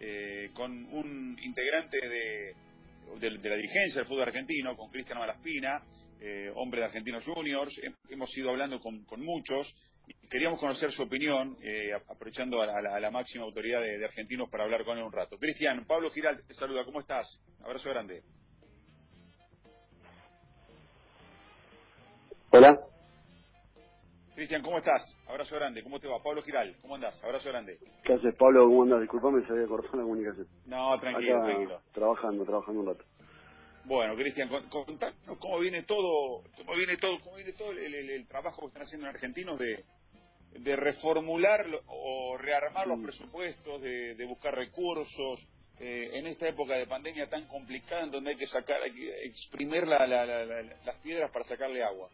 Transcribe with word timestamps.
eh, 0.00 0.50
con 0.54 0.72
un 0.72 1.36
integrante 1.42 1.98
de, 2.08 2.54
de, 3.18 3.30
la 3.30 3.56
dirigencia 3.56 4.00
del 4.00 4.06
fútbol 4.06 4.22
argentino, 4.22 4.76
con 4.76 4.90
Cristiano 4.90 5.20
Malaspina, 5.20 5.82
eh, 6.20 6.50
hombre 6.54 6.80
de 6.80 6.86
Argentinos 6.86 7.24
Juniors. 7.24 7.74
Hemos 8.08 8.36
ido 8.36 8.50
hablando 8.50 8.80
con, 8.80 9.04
muchos 9.18 9.74
y 10.06 10.28
queríamos 10.28 10.58
conocer 10.60 10.92
su 10.92 11.02
opinión, 11.02 11.56
eh, 11.62 11.92
aprovechando 12.08 12.62
a 12.62 13.00
la, 13.00 13.10
máxima 13.10 13.44
autoridad 13.44 13.80
de, 13.80 14.04
Argentinos 14.04 14.48
para 14.50 14.64
hablar 14.64 14.84
con 14.84 14.98
él 14.98 15.04
un 15.04 15.12
rato. 15.12 15.38
Cristian, 15.38 15.84
Pablo 15.86 16.10
Giral 16.10 16.42
te 16.46 16.54
saluda, 16.54 16.84
¿cómo 16.84 17.00
estás? 17.00 17.26
Abrazo 17.60 17.90
grande. 17.90 18.22
Hola. 22.50 22.97
Cristian, 24.38 24.62
¿cómo 24.62 24.78
estás? 24.78 25.02
Abrazo 25.26 25.56
grande. 25.56 25.82
¿Cómo 25.82 25.98
te 25.98 26.06
va? 26.06 26.22
Pablo 26.22 26.44
Giral, 26.44 26.76
¿cómo 26.80 26.94
andás? 26.94 27.20
Abrazo 27.24 27.48
grande. 27.48 27.76
¿Qué 28.04 28.12
haces, 28.12 28.36
Pablo? 28.36 28.68
¿Cómo 28.68 28.84
andás? 28.84 29.00
Disculpame, 29.00 29.44
se 29.44 29.52
había 29.52 29.66
cortado 29.66 29.96
la 29.96 30.02
comunicación. 30.04 30.46
No, 30.66 30.96
tranquilo, 31.00 31.42
tranquilo. 31.42 31.80
Trabajando, 31.92 32.44
trabajando 32.44 32.80
un 32.82 32.86
rato. 32.86 33.04
Bueno, 33.84 34.14
Cristian, 34.14 34.48
contanos 34.70 35.38
cómo 35.40 35.58
viene 35.58 35.82
todo, 35.82 36.44
cómo 36.56 36.76
viene 36.76 36.96
todo, 36.98 37.18
cómo 37.18 37.34
viene 37.34 37.52
todo 37.54 37.72
el, 37.72 38.28
trabajo 38.28 38.60
que 38.60 38.66
están 38.68 38.82
haciendo 38.84 39.08
en 39.08 39.14
argentinos 39.16 39.58
de, 39.58 39.84
de 40.52 40.76
reformular 40.76 41.66
o 41.88 42.38
rearmar 42.38 42.86
los 42.86 43.00
presupuestos, 43.00 43.82
de, 43.82 44.24
buscar 44.24 44.54
recursos, 44.54 45.40
eh, 45.80 46.10
en 46.12 46.28
esta 46.28 46.46
época 46.46 46.76
de 46.76 46.86
pandemia 46.86 47.28
tan 47.28 47.48
complicada 47.48 48.04
en 48.04 48.12
donde 48.12 48.30
hay 48.30 48.36
que 48.36 48.46
sacar, 48.46 48.82
hay 48.84 48.92
que 48.92 49.24
exprimir 49.24 49.84
las 49.84 50.96
piedras 51.02 51.28
para 51.32 51.44
sacarle 51.44 51.82
agua. 51.82 52.08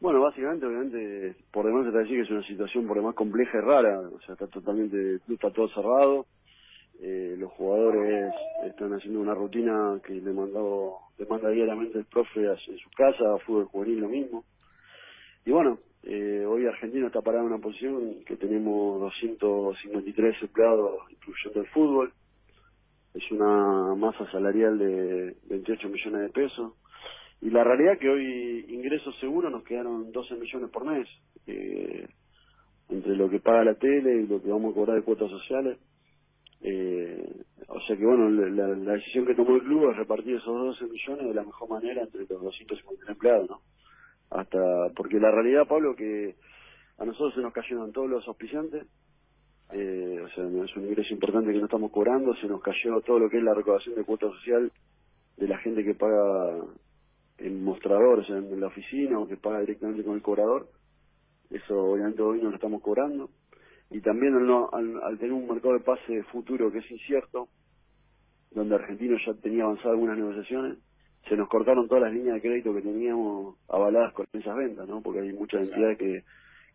Bueno, 0.00 0.20
básicamente, 0.20 0.64
obviamente, 0.64 1.34
por 1.50 1.66
demás 1.66 1.90
te 1.90 1.98
decir 1.98 2.16
que 2.16 2.22
es 2.22 2.30
una 2.30 2.46
situación 2.46 2.86
por 2.86 2.96
demás 2.96 3.16
compleja 3.16 3.58
y 3.58 3.60
rara, 3.60 3.98
o 3.98 4.20
sea, 4.20 4.34
está 4.34 4.46
totalmente, 4.46 5.16
está 5.28 5.50
todo 5.50 5.68
cerrado, 5.70 6.26
eh, 7.00 7.34
los 7.36 7.50
jugadores 7.52 8.32
están 8.64 8.92
haciendo 8.92 9.20
una 9.20 9.34
rutina 9.34 10.00
que 10.04 10.14
le 10.14 10.32
mandó, 10.32 10.98
le 11.18 11.26
manda 11.26 11.48
diariamente 11.50 11.98
el 11.98 12.04
profe 12.04 12.44
en 12.44 12.78
su 12.78 12.90
casa, 12.90 13.38
fútbol 13.44 13.64
juvenil 13.66 13.98
lo 13.98 14.08
mismo. 14.08 14.44
Y 15.44 15.50
bueno, 15.50 15.80
eh, 16.04 16.44
hoy 16.46 16.64
Argentina 16.66 17.08
está 17.08 17.20
parado 17.20 17.46
en 17.46 17.52
una 17.52 17.62
posición 17.62 18.22
que 18.24 18.36
tenemos 18.36 19.00
253 19.00 20.42
empleados, 20.42 21.10
incluyendo 21.10 21.60
el 21.60 21.66
fútbol. 21.70 22.12
Es 23.14 23.28
una 23.32 23.96
masa 23.96 24.30
salarial 24.30 24.78
de 24.78 25.36
28 25.48 25.88
millones 25.88 26.22
de 26.22 26.28
pesos 26.28 26.72
y 27.40 27.50
la 27.50 27.62
realidad 27.62 27.98
que 27.98 28.08
hoy 28.08 28.66
ingresos 28.68 29.14
seguros 29.20 29.52
nos 29.52 29.62
quedaron 29.62 30.10
12 30.10 30.34
millones 30.34 30.70
por 30.70 30.84
mes, 30.84 31.08
eh, 31.46 32.08
entre 32.88 33.16
lo 33.16 33.28
que 33.28 33.40
paga 33.40 33.64
la 33.64 33.74
tele 33.74 34.22
y 34.22 34.26
lo 34.26 34.42
que 34.42 34.50
vamos 34.50 34.72
a 34.72 34.74
cobrar 34.74 34.96
de 34.96 35.02
cuotas 35.02 35.30
sociales. 35.30 35.78
Eh, 36.60 37.30
o 37.68 37.80
sea 37.82 37.96
que 37.96 38.04
bueno, 38.04 38.28
la, 38.30 38.94
decisión 38.94 39.24
que 39.26 39.34
tomó 39.34 39.54
el 39.54 39.62
club 39.62 39.90
es 39.90 39.96
repartir 39.96 40.36
esos 40.36 40.80
12 40.80 40.84
millones 40.86 41.28
de 41.28 41.34
la 41.34 41.44
mejor 41.44 41.68
manera 41.68 42.02
entre 42.02 42.20
los 42.22 42.42
250 42.42 43.12
empleados, 43.12 43.50
¿no? 43.50 43.60
Hasta, 44.30 44.58
porque 44.96 45.20
la 45.20 45.30
realidad, 45.30 45.68
Pablo, 45.68 45.94
que 45.94 46.34
a 46.98 47.04
nosotros 47.04 47.34
se 47.34 47.40
nos 47.40 47.52
cayeron 47.52 47.92
todos 47.92 48.10
los 48.10 48.26
auspiciantes, 48.26 48.86
eh, 49.72 50.20
o 50.24 50.28
sea, 50.30 50.44
es 50.64 50.76
un 50.76 50.86
ingreso 50.86 51.14
importante 51.14 51.52
que 51.52 51.58
no 51.58 51.66
estamos 51.66 51.92
cobrando, 51.92 52.34
se 52.36 52.48
nos 52.48 52.60
cayó 52.62 53.00
todo 53.02 53.20
lo 53.20 53.30
que 53.30 53.38
es 53.38 53.44
la 53.44 53.54
recaudación 53.54 53.94
de 53.94 54.04
cuota 54.04 54.26
social 54.28 54.72
de 55.36 55.48
la 55.48 55.58
gente 55.58 55.84
que 55.84 55.94
paga 55.94 56.64
en 57.38 57.62
mostrador, 57.64 58.24
en 58.28 58.60
la 58.60 58.66
oficina 58.66 59.18
o 59.18 59.28
que 59.28 59.36
paga 59.36 59.60
directamente 59.60 60.04
con 60.04 60.14
el 60.14 60.22
cobrador. 60.22 60.68
Eso 61.50 61.74
obviamente 61.76 62.22
hoy 62.22 62.42
no 62.42 62.50
lo 62.50 62.56
estamos 62.56 62.82
cobrando. 62.82 63.30
Y 63.90 64.00
también 64.00 64.34
al, 64.34 65.02
al, 65.02 65.18
tener 65.18 65.32
un 65.32 65.48
mercado 65.48 65.74
de 65.74 65.80
pase 65.80 66.22
futuro 66.24 66.70
que 66.70 66.78
es 66.78 66.90
incierto, 66.90 67.48
donde 68.50 68.74
Argentino 68.74 69.16
ya 69.24 69.34
tenía 69.34 69.64
avanzado 69.64 69.90
algunas 69.90 70.18
negociaciones, 70.18 70.78
se 71.28 71.36
nos 71.36 71.48
cortaron 71.48 71.88
todas 71.88 72.04
las 72.04 72.12
líneas 72.12 72.34
de 72.34 72.40
crédito 72.42 72.74
que 72.74 72.82
teníamos 72.82 73.56
avaladas 73.68 74.12
con 74.12 74.26
esas 74.32 74.56
ventas, 74.56 74.86
¿no? 74.88 75.02
Porque 75.02 75.20
hay 75.20 75.32
muchas 75.32 75.62
entidades 75.62 75.98
que, 75.98 76.24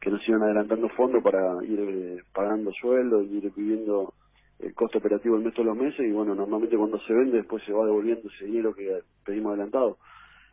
que 0.02 0.10
nos 0.10 0.28
iban 0.28 0.44
adelantando 0.44 0.90
fondos 0.90 1.24
para 1.24 1.64
ir 1.64 1.80
eh, 1.80 2.24
pagando 2.34 2.72
sueldos 2.74 3.26
y 3.28 3.38
ir 3.38 3.52
pidiendo 3.52 4.14
el 4.60 4.74
costo 4.74 4.98
operativo 4.98 5.36
el 5.36 5.44
mes 5.44 5.54
todos 5.54 5.68
los 5.68 5.78
meses 5.78 6.00
y 6.00 6.12
bueno, 6.12 6.36
normalmente 6.36 6.78
cuando 6.78 7.00
se 7.00 7.14
vende 7.14 7.38
después 7.38 7.64
se 7.66 7.74
va 7.74 7.86
devolviendo 7.86 8.30
ese 8.30 8.46
dinero 8.46 8.74
que 8.74 9.02
pedimos 9.26 9.52
adelantado. 9.54 9.98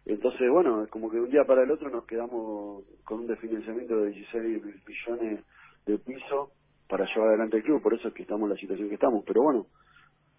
Entonces, 0.07 0.51
bueno, 0.51 0.87
como 0.91 1.11
que 1.11 1.17
de 1.17 1.23
un 1.23 1.31
día 1.31 1.45
para 1.45 1.63
el 1.63 1.71
otro 1.71 1.91
nos 1.91 2.05
quedamos 2.05 2.85
con 3.05 3.21
un 3.21 3.27
desfinanciamiento 3.27 3.97
de 4.01 4.11
16 4.11 4.63
millones 4.87 5.45
de 5.87 5.99
piso 5.99 6.51
para 6.89 7.07
llevar 7.07 7.29
adelante 7.29 7.59
el 7.59 7.63
club, 7.63 7.83
por 7.83 7.95
eso 7.95 8.09
es 8.09 8.15
que 8.15 8.23
estamos 8.23 8.45
en 8.45 8.55
la 8.55 8.61
situación 8.61 8.89
que 8.89 8.95
estamos. 8.95 9.25
Pero 9.25 9.43
bueno, 9.43 9.67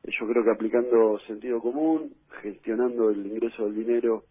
yo 0.03 0.27
creo 0.27 0.43
que 0.43 0.51
aplicando 0.51 1.19
sentido 1.27 1.61
común, 1.61 2.13
gestionando 2.41 3.09
el 3.09 3.25
ingreso 3.25 3.65
del 3.65 3.75
dinero, 3.75 4.23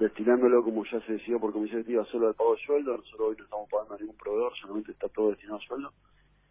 destinándolo 0.00 0.62
como 0.64 0.84
ya 0.84 1.00
se 1.02 1.12
decidió 1.12 1.38
por 1.38 1.52
comisión 1.52 1.82
directiva 1.82 2.04
solo 2.06 2.28
al 2.28 2.34
pago 2.34 2.54
de 2.54 2.62
sueldo, 2.62 2.96
nosotros 2.96 3.28
hoy 3.28 3.36
no 3.36 3.44
estamos 3.44 3.68
pagando 3.70 3.94
a 3.94 3.98
ningún 3.98 4.16
proveedor, 4.16 4.52
solamente 4.60 4.92
está 4.92 5.08
todo 5.08 5.30
destinado 5.30 5.58
a 5.58 5.66
sueldo, 5.66 5.92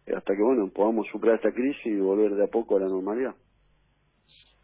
hasta 0.06 0.34
que 0.34 0.42
bueno, 0.42 0.68
podamos 0.68 1.06
superar 1.08 1.36
esta 1.36 1.52
crisis 1.52 1.86
y 1.86 2.00
volver 2.00 2.34
de 2.34 2.44
a 2.44 2.48
poco 2.48 2.76
a 2.76 2.80
la 2.80 2.88
normalidad. 2.88 3.34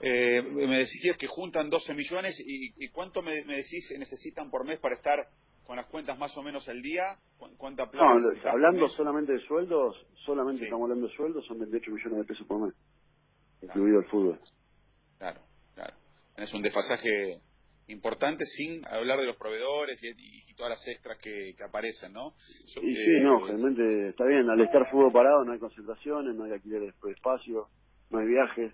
Eh, 0.06 0.42
me 0.42 0.80
decías 0.80 1.16
que 1.16 1.26
juntan 1.26 1.70
12 1.70 1.94
millones 1.94 2.36
y, 2.38 2.88
cuánto 2.90 3.22
me, 3.22 3.42
decís 3.42 3.90
necesitan 3.98 4.50
por 4.50 4.66
mes 4.66 4.78
para 4.78 4.96
estar 4.96 5.26
con 5.64 5.76
las 5.76 5.86
cuentas 5.86 6.18
más 6.18 6.36
o 6.36 6.42
menos 6.42 6.68
al 6.68 6.82
día. 6.82 7.16
¿Cuánta 7.56 7.90
plata? 7.90 8.14
No, 8.14 8.50
hablando 8.50 8.86
solamente 8.90 9.32
de 9.32 9.38
sueldos, 9.46 9.96
solamente 10.26 10.64
estamos 10.64 10.84
hablando 10.84 11.08
de 11.08 11.14
sueldos, 11.14 11.46
son 11.46 11.58
28 11.58 11.90
millones 11.90 12.18
de 12.18 12.24
pesos 12.24 12.46
por 12.46 12.66
mes, 12.66 12.74
incluido 13.62 14.00
el 14.00 14.06
fútbol. 14.06 14.38
Claro, 15.16 15.40
claro. 15.74 15.94
Es 16.36 16.52
un 16.52 16.60
desfasaje 16.60 17.40
importante 17.86 18.44
sin 18.44 18.86
hablar 18.86 19.18
de 19.20 19.26
los 19.26 19.36
proveedores 19.36 20.02
y, 20.02 20.54
todas 20.54 20.70
las 20.70 20.86
extras 20.86 21.18
que, 21.18 21.56
aparecen, 21.66 22.12
¿no? 22.12 22.34
sí, 22.38 22.80
sí, 22.80 23.20
no, 23.22 23.44
eh, 23.44 23.48
realmente 23.48 24.08
está 24.10 24.24
bien. 24.24 24.48
Al 24.48 24.60
estar 24.60 24.88
fútbol 24.90 25.12
parado 25.12 25.44
no 25.44 25.52
hay 25.52 25.58
concentraciones, 25.58 26.36
no 26.36 26.44
hay 26.44 26.52
alquiler 26.52 26.80
de 26.80 27.10
espacio, 27.10 27.68
no 28.10 28.18
hay 28.18 28.26
viajes 28.26 28.72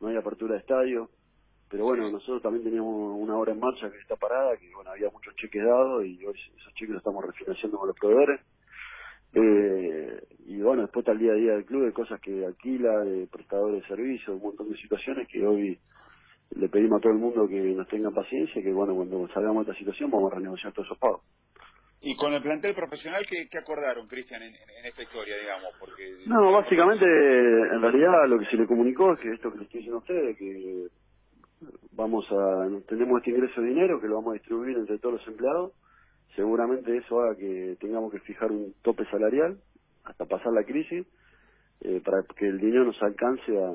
no 0.00 0.08
hay 0.08 0.16
apertura 0.16 0.54
de 0.54 0.60
estadio. 0.60 1.10
Pero 1.68 1.84
bueno, 1.84 2.10
nosotros 2.10 2.42
también 2.42 2.64
teníamos 2.64 3.16
una 3.16 3.36
hora 3.36 3.52
en 3.52 3.60
marcha 3.60 3.90
que 3.90 3.98
está 3.98 4.16
parada, 4.16 4.56
que 4.56 4.74
bueno, 4.74 4.90
había 4.90 5.08
muchos 5.10 5.34
cheques 5.36 5.64
dados 5.64 6.04
y 6.04 6.24
hoy 6.26 6.34
esos 6.58 6.74
cheques 6.74 6.90
los 6.90 6.98
estamos 6.98 7.24
refinanciando 7.24 7.78
con 7.78 7.88
los 7.88 7.96
proveedores. 7.96 8.40
Eh, 9.32 10.20
y 10.46 10.60
bueno, 10.60 10.82
después 10.82 11.04
está 11.04 11.12
el 11.12 11.20
día 11.20 11.32
a 11.32 11.36
día 11.36 11.52
del 11.52 11.64
club, 11.64 11.84
de 11.84 11.92
cosas 11.92 12.20
que 12.20 12.44
alquila, 12.44 13.04
de 13.04 13.28
prestadores 13.28 13.82
de 13.82 13.88
servicios, 13.88 14.36
un 14.36 14.42
montón 14.42 14.68
de 14.68 14.76
situaciones 14.78 15.28
que 15.28 15.46
hoy 15.46 15.78
le 16.56 16.68
pedimos 16.68 16.98
a 16.98 17.02
todo 17.02 17.12
el 17.12 17.20
mundo 17.20 17.46
que 17.46 17.60
nos 17.60 17.86
tenga 17.86 18.10
paciencia, 18.10 18.60
que 18.60 18.72
bueno, 18.72 18.94
cuando 18.96 19.28
salgamos 19.28 19.64
de 19.64 19.70
esta 19.70 19.78
situación 19.78 20.10
vamos 20.10 20.32
a 20.32 20.36
renegociar 20.36 20.72
todos 20.72 20.88
esos 20.88 20.98
pagos. 20.98 21.22
¿Y 22.02 22.16
con 22.16 22.32
el 22.32 22.42
plantel 22.42 22.74
profesional 22.74 23.26
qué, 23.28 23.58
acordaron, 23.58 24.06
Cristian, 24.06 24.42
en, 24.42 24.54
esta 24.84 25.02
historia, 25.02 25.36
digamos? 25.36 25.74
Porque 25.78 26.16
No, 26.26 26.50
básicamente, 26.52 27.04
en 27.04 27.82
realidad 27.82 28.26
lo 28.26 28.38
que 28.38 28.46
se 28.46 28.56
le 28.56 28.66
comunicó 28.66 29.12
es 29.12 29.20
que 29.20 29.32
esto 29.32 29.52
que 29.52 29.58
le 29.58 29.64
estoy 29.64 29.80
diciendo 29.80 29.98
a 29.98 30.00
ustedes, 30.00 30.38
que 30.38 30.86
vamos 31.92 32.24
a, 32.30 32.68
tenemos 32.88 33.18
este 33.18 33.30
ingreso 33.30 33.60
de 33.60 33.68
dinero 33.68 34.00
que 34.00 34.08
lo 34.08 34.14
vamos 34.14 34.30
a 34.30 34.34
distribuir 34.34 34.78
entre 34.78 34.98
todos 34.98 35.16
los 35.16 35.28
empleados, 35.28 35.72
seguramente 36.34 36.96
eso 36.96 37.20
haga 37.20 37.36
que 37.36 37.76
tengamos 37.78 38.10
que 38.10 38.20
fijar 38.20 38.50
un 38.50 38.74
tope 38.82 39.04
salarial 39.10 39.58
hasta 40.04 40.24
pasar 40.24 40.52
la 40.54 40.64
crisis, 40.64 41.06
eh, 41.82 42.00
para 42.02 42.22
que 42.34 42.46
el 42.46 42.58
dinero 42.58 42.84
nos 42.84 43.02
alcance 43.02 43.52
a, 43.58 43.74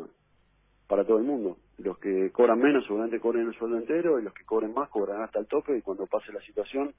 para 0.88 1.06
todo 1.06 1.19
el 1.19 1.25
mundo. 1.25 1.58
Los 1.78 2.00
que 2.00 2.31
cobran 2.31 2.59
menos 2.59 2.85
seguramente 2.85 3.19
cobren 3.19 3.47
el 3.47 3.53
sueldo 3.53 3.78
entero 3.78 4.19
y 4.19 4.24
los 4.24 4.34
que 4.34 4.46
cobren 4.46 4.74
más 4.74 4.90
cobrarán 4.90 5.24
hasta 5.24 5.40
el 5.40 5.47
tope 5.47 5.78
y 5.78 5.81
cuando 5.81 6.08
pase 6.08 6.34
la 6.34 6.41
situación 6.41 6.94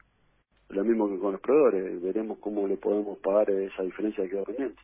lo 0.69 0.85
mismo 0.85 1.09
que 1.09 1.19
con 1.19 1.33
los 1.33 1.41
proveedores, 1.41 2.03
veremos 2.03 2.39
cómo 2.39 2.67
le 2.67 2.77
podemos 2.77 3.19
pagar 3.19 3.51
esa 3.51 3.83
diferencia 3.83 4.25
que 4.25 4.31
queda 4.31 4.45
pendiente. 4.45 4.83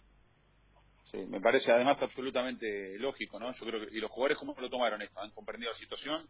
Sí, 1.04 1.26
me 1.28 1.40
parece 1.40 1.70
además 1.70 2.00
absolutamente 2.00 2.98
lógico, 2.98 3.38
¿no? 3.38 3.52
Yo 3.52 3.66
creo 3.66 3.80
que, 3.80 3.96
¿y 3.96 4.00
los 4.00 4.10
jugadores 4.10 4.38
cómo 4.38 4.54
lo 4.58 4.70
tomaron 4.70 5.02
esto? 5.02 5.20
¿Han 5.20 5.30
comprendido 5.32 5.72
la 5.72 5.78
situación? 5.78 6.22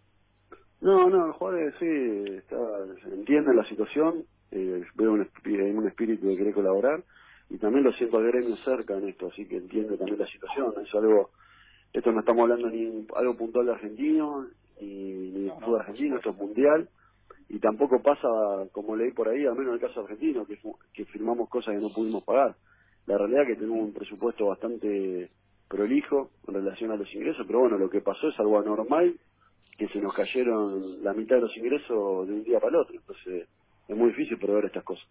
No, 0.80 1.08
no, 1.08 1.28
los 1.28 1.36
jugadores 1.36 1.74
sí, 1.78 2.34
está, 2.38 2.56
entienden 3.12 3.56
la 3.56 3.68
situación, 3.68 4.24
eh, 4.50 4.82
veo 4.94 5.12
un, 5.12 5.20
un 5.20 5.88
espíritu 5.88 6.26
de 6.26 6.36
querer 6.36 6.54
colaborar 6.54 7.04
y 7.48 7.58
también 7.58 7.84
lo 7.84 7.92
siento 7.92 8.16
al 8.16 8.26
gremio 8.26 8.56
cerca 8.64 8.94
en 8.96 9.08
esto, 9.08 9.28
así 9.28 9.46
que 9.46 9.58
entiende 9.58 9.96
también 9.96 10.18
la 10.18 10.26
situación, 10.26 10.74
es 10.84 10.92
algo, 10.94 11.30
esto 11.92 12.10
no 12.10 12.20
estamos 12.20 12.42
hablando 12.42 12.68
ni 12.68 13.06
algo 13.14 13.36
puntual 13.36 13.66
de 13.66 13.72
argentino, 13.72 14.48
ni, 14.80 15.12
ni 15.30 15.44
de 15.44 15.50
fútbol 15.50 15.80
argentino, 15.80 16.16
esto 16.16 16.30
es 16.30 16.36
mundial, 16.36 16.88
y 17.52 17.58
tampoco 17.58 18.02
pasa, 18.02 18.26
como 18.72 18.96
leí 18.96 19.12
por 19.12 19.28
ahí, 19.28 19.44
al 19.44 19.54
menos 19.54 19.68
en 19.68 19.74
el 19.74 19.80
caso 19.80 20.00
argentino, 20.00 20.46
que, 20.46 21.04
firmamos 21.04 21.50
cosas 21.50 21.74
que 21.74 21.82
no 21.82 21.92
pudimos 21.92 22.24
pagar. 22.24 22.56
La 23.04 23.18
realidad 23.18 23.42
es 23.42 23.48
que 23.48 23.56
tenemos 23.56 23.78
un 23.78 23.92
presupuesto 23.92 24.46
bastante 24.46 25.28
prolijo 25.68 26.30
en 26.48 26.54
relación 26.54 26.92
a 26.92 26.96
los 26.96 27.14
ingresos, 27.14 27.44
pero 27.46 27.60
bueno, 27.60 27.76
lo 27.76 27.90
que 27.90 28.00
pasó 28.00 28.28
es 28.28 28.40
algo 28.40 28.58
anormal, 28.58 29.14
que 29.76 29.86
se 29.88 29.98
nos 29.98 30.14
cayeron 30.14 31.04
la 31.04 31.12
mitad 31.12 31.36
de 31.36 31.42
los 31.42 31.56
ingresos 31.58 32.26
de 32.26 32.32
un 32.32 32.42
día 32.42 32.58
para 32.58 32.70
el 32.70 32.76
otro, 32.76 32.94
entonces 32.94 33.46
es 33.86 33.96
muy 33.96 34.08
difícil 34.08 34.38
prever 34.38 34.64
estas 34.64 34.84
cosas. 34.84 35.06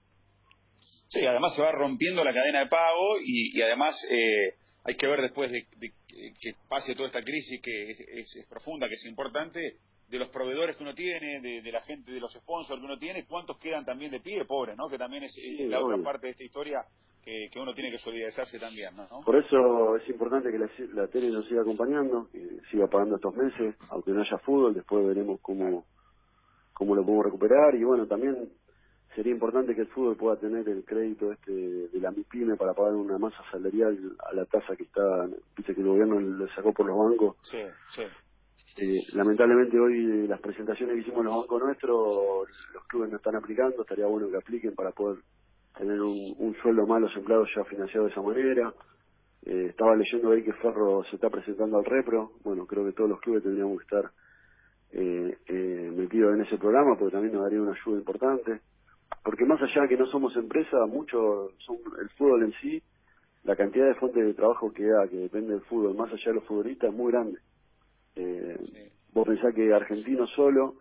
Sí, 1.09 1.23
además 1.23 1.55
se 1.55 1.61
va 1.61 1.71
rompiendo 1.71 2.23
la 2.23 2.33
cadena 2.33 2.61
de 2.61 2.67
pago 2.67 3.17
y, 3.23 3.61
además 3.61 3.95
eh, 4.09 4.55
hay 4.83 4.95
que 4.95 5.05
ver 5.05 5.21
después 5.21 5.51
de, 5.51 5.67
que 5.69 6.55
pase 6.67 6.95
toda 6.95 7.05
esta 7.05 7.21
crisis 7.21 7.61
que 7.61 7.91
es, 7.91 8.47
profunda, 8.49 8.87
que 8.87 8.95
es 8.95 9.05
importante, 9.05 9.77
de 10.11 10.19
los 10.19 10.27
proveedores 10.27 10.75
que 10.75 10.83
uno 10.83 10.93
tiene, 10.93 11.39
de, 11.39 11.71
la 11.71 11.81
gente, 11.81 12.11
de 12.11 12.19
los 12.19 12.33
sponsors 12.33 12.79
que 12.79 12.85
uno 12.85 12.97
tiene, 12.97 13.25
cuántos 13.25 13.57
quedan 13.57 13.85
también 13.85 14.11
de 14.11 14.19
pie, 14.19 14.43
pobres, 14.43 14.75
¿no? 14.77 14.89
Que 14.89 14.97
también 14.97 15.23
es 15.23 15.33
la 15.69 15.79
otra 15.79 15.97
parte 16.03 16.27
de 16.27 16.31
esta 16.31 16.43
historia 16.43 16.79
que, 17.23 17.49
uno 17.55 17.73
tiene 17.73 17.91
que 17.91 17.97
solidarizarse 17.97 18.59
también, 18.59 18.93
¿no? 18.95 19.07
Por 19.25 19.37
eso 19.37 19.95
es 19.95 20.09
importante 20.09 20.49
que 20.51 20.59
la, 20.93 21.07
tele 21.07 21.29
nos 21.29 21.47
siga 21.47 21.61
acompañando, 21.61 22.27
que 22.29 22.59
siga 22.69 22.87
pagando 22.87 23.15
estos 23.15 23.33
meses, 23.35 23.75
aunque 23.89 24.11
no 24.11 24.21
haya 24.21 24.37
fútbol, 24.39 24.73
después 24.73 25.07
veremos 25.07 25.39
cómo, 25.41 25.85
cómo 26.73 26.93
lo 26.93 27.03
podemos 27.03 27.25
recuperar 27.25 27.73
y 27.75 27.83
bueno, 27.85 28.05
también 28.05 28.51
sería 29.15 29.31
importante 29.31 29.73
que 29.75 29.81
el 29.81 29.87
fútbol 29.87 30.17
pueda 30.17 30.35
tener 30.35 30.67
el 30.67 30.83
crédito 30.83 31.31
este 31.31 31.53
de 31.53 31.99
la 32.01 32.11
MIPYME 32.11 32.57
para 32.57 32.73
pagar 32.73 32.95
una 32.95 33.17
masa 33.17 33.41
salarial 33.49 33.97
a 34.29 34.35
la 34.35 34.45
tasa 34.45 34.75
que 34.75 34.83
está, 34.83 35.27
dice 35.55 35.73
que 35.73 35.81
el 35.81 35.87
gobierno 35.87 36.19
le 36.19 36.53
sacó 36.53 36.73
por 36.73 36.85
los 36.85 36.97
bancos. 36.97 37.37
Sí, 37.43 37.61
sí. 37.95 38.03
Eh, 38.77 38.99
lamentablemente 39.13 39.79
hoy 39.79 40.27
las 40.27 40.39
presentaciones 40.39 40.95
que 40.95 41.01
hicimos 41.01 41.19
en 41.19 41.25
los 41.25 41.35
bancos 41.37 41.61
nuestros, 41.61 42.47
los 42.73 42.83
clubes 42.87 43.11
no 43.11 43.17
están 43.17 43.35
aplicando, 43.35 43.81
estaría 43.81 44.05
bueno 44.05 44.29
que 44.29 44.37
apliquen 44.37 44.73
para 44.75 44.91
poder 44.91 45.19
tener 45.77 46.01
un, 46.01 46.55
sueldo 46.61 46.85
más 46.87 47.01
los 47.01 47.15
empleados 47.15 47.49
ya 47.55 47.63
financiado 47.65 48.05
de 48.05 48.11
esa 48.11 48.21
manera. 48.21 48.73
Eh, 49.43 49.67
estaba 49.69 49.95
leyendo 49.95 50.31
ahí 50.31 50.43
que 50.43 50.53
Ferro 50.53 51.03
se 51.09 51.15
está 51.15 51.29
presentando 51.29 51.77
al 51.77 51.85
Repro, 51.85 52.31
bueno, 52.43 52.65
creo 52.65 52.85
que 52.85 52.93
todos 52.93 53.09
los 53.09 53.19
clubes 53.19 53.43
tendríamos 53.43 53.79
que 53.79 53.83
estar 53.83 54.11
eh, 54.93 55.37
eh, 55.47 55.91
metidos 55.95 56.35
en 56.35 56.41
ese 56.41 56.57
programa 56.57 56.95
porque 56.97 57.13
también 57.13 57.33
nos 57.33 57.43
daría 57.43 57.61
una 57.61 57.71
ayuda 57.71 57.97
importante 57.97 58.61
porque 59.23 59.45
más 59.45 59.61
allá 59.61 59.83
de 59.83 59.89
que 59.89 59.97
no 59.97 60.07
somos 60.07 60.35
empresa, 60.35 60.85
mucho 60.87 61.51
son 61.59 61.77
el 62.01 62.09
fútbol 62.11 62.43
en 62.43 62.53
sí, 62.61 62.81
la 63.43 63.55
cantidad 63.55 63.87
de 63.87 63.95
fuentes 63.95 64.25
de 64.25 64.33
trabajo 64.33 64.71
que 64.71 64.85
da, 64.85 65.07
que 65.07 65.17
depende 65.17 65.53
del 65.53 65.61
fútbol, 65.61 65.95
más 65.95 66.11
allá 66.11 66.25
de 66.25 66.33
los 66.33 66.45
futbolistas, 66.45 66.89
es 66.89 66.95
muy 66.95 67.11
grande. 67.11 67.39
Eh, 68.15 68.91
Vos 69.13 69.27
pensás 69.27 69.53
que 69.53 69.73
Argentino 69.73 70.25
solo, 70.27 70.75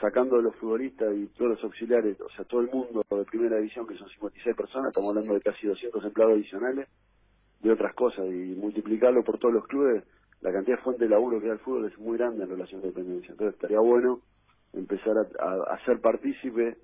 sacando 0.00 0.36
de 0.36 0.42
los 0.42 0.56
futbolistas 0.56 1.14
y 1.16 1.26
todos 1.28 1.52
los 1.52 1.64
auxiliares, 1.64 2.20
o 2.20 2.28
sea, 2.30 2.44
todo 2.44 2.60
el 2.60 2.68
mundo 2.68 3.04
de 3.08 3.24
primera 3.24 3.56
división, 3.58 3.86
que 3.86 3.96
son 3.96 4.08
56 4.08 4.56
personas, 4.56 4.88
estamos 4.88 5.10
hablando 5.10 5.34
de 5.34 5.40
casi 5.40 5.66
200 5.68 6.04
empleados 6.04 6.34
adicionales, 6.34 6.88
de 7.60 7.70
otras 7.72 7.94
cosas, 7.94 8.26
y 8.26 8.56
multiplicarlo 8.56 9.22
por 9.22 9.38
todos 9.38 9.54
los 9.54 9.66
clubes, 9.66 10.02
la 10.40 10.52
cantidad 10.52 10.76
de 10.76 10.82
fuentes 10.82 11.08
de 11.08 11.14
laburo 11.14 11.40
que 11.40 11.46
da 11.46 11.54
el 11.54 11.60
fútbol 11.60 11.86
es 11.86 11.96
muy 11.98 12.18
grande 12.18 12.42
en 12.42 12.50
relación 12.50 12.80
a 12.80 12.86
dependencia. 12.86 13.30
Entonces 13.30 13.54
estaría 13.54 13.80
bueno 13.80 14.20
empezar 14.72 15.14
a, 15.16 15.74
a 15.74 15.84
ser 15.84 16.00
partícipe 16.00 16.76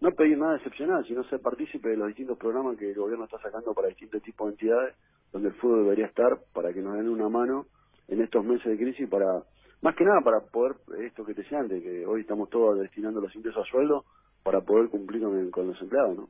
no 0.00 0.10
pedir 0.10 0.36
nada 0.36 0.56
excepcional, 0.56 1.06
sino 1.06 1.22
ser 1.24 1.40
partícipe 1.40 1.88
de 1.88 1.96
los 1.96 2.08
distintos 2.08 2.36
programas 2.36 2.76
que 2.76 2.90
el 2.90 2.96
gobierno 2.96 3.24
está 3.24 3.38
sacando 3.38 3.72
para 3.72 3.86
distintos 3.86 4.20
tipos 4.22 4.48
de 4.48 4.52
entidades, 4.54 4.96
donde 5.32 5.50
el 5.50 5.54
fútbol 5.54 5.84
debería 5.84 6.06
estar 6.06 6.40
para 6.52 6.72
que 6.72 6.80
nos 6.82 6.96
den 6.96 7.08
una 7.08 7.28
mano 7.28 7.66
en 8.12 8.22
estos 8.22 8.44
meses 8.44 8.64
de 8.66 8.76
crisis 8.76 9.08
para, 9.08 9.42
más 9.80 9.96
que 9.96 10.04
nada 10.04 10.20
para 10.22 10.40
poder, 10.40 10.76
esto 11.04 11.24
que 11.24 11.34
te 11.34 11.42
decía 11.42 11.58
antes, 11.58 11.82
que 11.82 12.06
hoy 12.06 12.22
estamos 12.22 12.50
todos 12.50 12.78
destinando 12.78 13.20
los 13.20 13.34
ingresos 13.34 13.66
a 13.66 13.70
sueldo 13.70 14.04
para 14.42 14.60
poder 14.60 14.88
cumplir 14.90 15.22
con, 15.50 15.66
los 15.66 15.80
empleados, 15.80 16.16
¿no? 16.16 16.28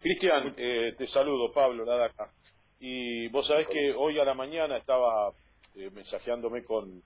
Cristian, 0.00 0.54
eh, 0.56 0.94
te 0.96 1.06
saludo, 1.06 1.52
Pablo, 1.52 1.84
nada 1.84 2.06
acá. 2.06 2.30
Y 2.78 3.28
vos 3.28 3.46
sabés 3.46 3.68
que 3.68 3.92
hoy 3.92 4.18
a 4.18 4.24
la 4.24 4.34
mañana 4.34 4.78
estaba 4.78 5.30
eh, 5.74 5.90
mensajeándome 5.90 6.64
con, 6.64 7.02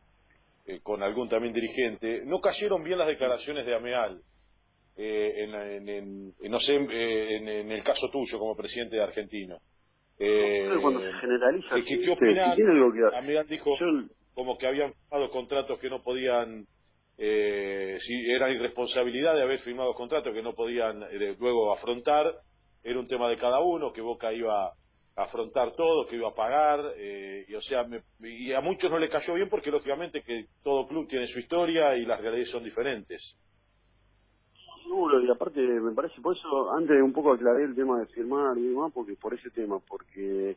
eh, 0.67 0.81
con 0.81 1.03
algún 1.03 1.29
también 1.29 1.53
dirigente. 1.53 2.23
No 2.25 2.41
cayeron 2.41 2.85
bien 2.85 2.99
las 2.99 3.09
declaraciones 3.09 3.67
de 3.67 3.75
Ameal 3.75 4.23
eh, 4.97 5.45
en, 5.45 5.89
en, 5.89 6.35
no 6.51 6.61
sé, 6.61 6.77
eh, 6.77 7.37
en, 7.37 7.71
el 7.73 7.83
caso 7.83 8.09
tuyo 8.11 8.39
como 8.39 8.57
presidente 8.57 8.97
de 8.97 9.03
Argentino. 9.03 9.59
Eh, 10.19 10.69
cuando 10.81 11.01
se 11.01 11.13
generaliza. 11.13 11.75
¿Qué, 11.87 12.01
qué 12.01 12.11
opinas? 12.11 12.59
A 13.15 13.21
mí 13.21 13.35
dijo 13.49 13.77
como 14.35 14.59
que 14.59 14.67
habían 14.67 14.93
firmado 14.93 15.31
contratos 15.31 15.79
que 15.79 15.89
no 15.89 16.03
podían, 16.03 16.67
eh, 17.19 17.97
si 18.01 18.31
era 18.31 18.51
irresponsabilidad 18.51 19.35
de 19.35 19.43
haber 19.43 19.61
firmado 19.61 19.95
contratos 19.95 20.33
que 20.33 20.43
no 20.43 20.55
podían 20.55 21.03
eh, 21.05 21.37
luego 21.39 21.73
afrontar, 21.73 22.33
era 22.83 22.99
un 22.99 23.09
tema 23.09 23.29
de 23.29 23.39
cada 23.39 23.61
uno, 23.61 23.93
que 23.93 24.01
Boca 24.01 24.33
iba 24.33 24.67
a 24.67 24.73
afrontar 25.17 25.73
todo, 25.73 26.07
que 26.07 26.17
iba 26.17 26.29
a 26.29 26.35
pagar, 26.35 26.81
eh, 26.97 27.45
y 27.49 27.55
o 27.55 27.61
sea, 27.61 27.87
y 28.21 28.53
a 28.53 28.61
muchos 28.61 28.91
no 28.91 28.99
le 28.99 29.09
cayó 29.09 29.35
bien 29.35 29.49
porque 29.49 29.71
lógicamente 29.71 30.23
que 30.23 30.47
todo 30.63 30.89
club 30.89 31.09
tiene 31.09 31.27
su 31.29 31.39
historia 31.39 31.97
y 31.97 32.05
las 32.05 32.21
realidades 32.21 32.51
son 32.51 32.65
diferentes 32.65 33.37
seguro, 34.95 35.21
y 35.21 35.31
aparte 35.31 35.61
me 35.61 35.93
parece, 35.93 36.21
por 36.21 36.37
eso 36.37 36.73
antes 36.73 37.03
un 37.03 37.13
poco 37.13 37.33
aclaré 37.33 37.65
el 37.65 37.75
tema 37.75 37.99
de 37.99 38.07
firmar 38.07 38.57
y 38.57 38.69
demás, 38.69 38.93
porque 38.95 39.17
por 39.17 39.35
ese 39.35 39.51
tema, 39.51 39.81
porque 39.81 40.57